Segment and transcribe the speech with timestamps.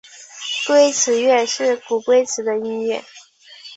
[0.65, 3.05] 龟兹乐是古龟兹的音乐。